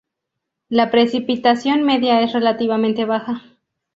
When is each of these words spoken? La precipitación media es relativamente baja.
La 0.67 0.89
precipitación 0.89 1.83
media 1.83 2.21
es 2.23 2.33
relativamente 2.33 3.05
baja. 3.05 3.43